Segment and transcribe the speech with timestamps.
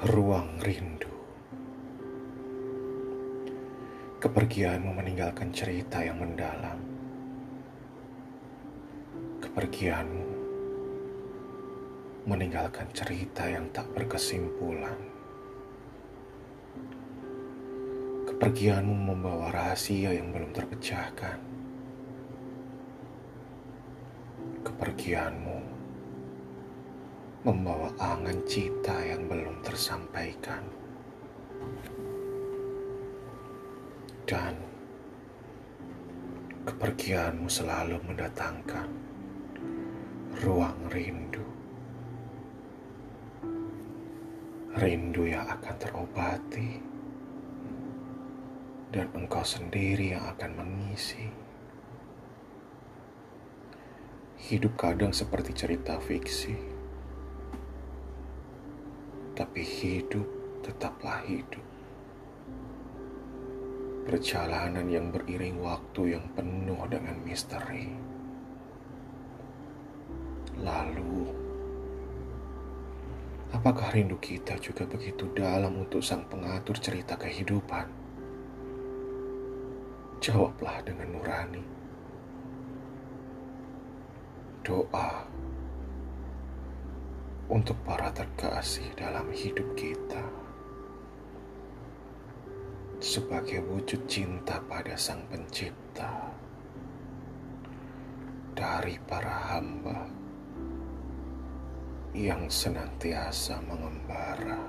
[0.00, 1.12] Ruang rindu.
[4.16, 6.80] Kepergianmu meninggalkan cerita yang mendalam.
[9.44, 10.24] Kepergianmu
[12.24, 14.96] meninggalkan cerita yang tak berkesimpulan.
[18.24, 21.36] Kepergianmu membawa rahasia yang belum terpecahkan.
[24.64, 25.59] Kepergianmu
[27.40, 30.60] membawa angan cita yang belum tersampaikan.
[34.28, 34.60] Dan
[36.68, 38.88] kepergianmu selalu mendatangkan
[40.44, 41.46] ruang rindu.
[44.76, 46.70] Rindu yang akan terobati
[48.92, 51.32] dan engkau sendiri yang akan mengisi.
[54.40, 56.69] Hidup kadang seperti cerita fiksi
[59.40, 60.28] tapi hidup
[60.60, 61.64] tetaplah hidup.
[64.04, 67.88] Perjalanan yang beriring waktu yang penuh dengan misteri.
[70.60, 71.32] Lalu,
[73.56, 77.88] apakah rindu kita juga begitu dalam untuk sang pengatur cerita kehidupan?
[80.20, 81.64] Jawablah dengan nurani.
[84.60, 85.29] Doa
[87.50, 90.22] untuk para terkasih dalam hidup kita
[93.02, 96.30] sebagai wujud cinta pada Sang Pencipta
[98.54, 100.06] dari para hamba
[102.14, 104.59] yang senantiasa mengembara.